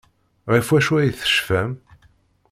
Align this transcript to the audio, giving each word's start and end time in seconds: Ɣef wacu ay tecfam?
Ɣef 0.53 0.67
wacu 0.71 0.93
ay 0.97 1.09
tecfam? 1.19 1.71